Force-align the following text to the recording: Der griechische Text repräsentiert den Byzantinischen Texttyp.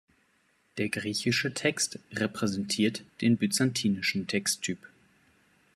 Der 0.79 0.89
griechische 0.89 1.53
Text 1.53 1.99
repräsentiert 2.11 3.03
den 3.21 3.37
Byzantinischen 3.37 4.25
Texttyp. 4.25 4.79